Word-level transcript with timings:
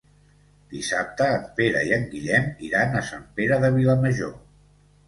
Dissabte 0.71 1.27
en 1.35 1.45
Pere 1.59 1.83
i 1.91 1.95
en 1.99 2.09
Guillem 2.15 2.51
iran 2.71 2.99
a 3.03 3.07
Sant 3.13 3.31
Pere 3.39 3.63
de 3.67 3.73
Vilamajor. 3.79 4.39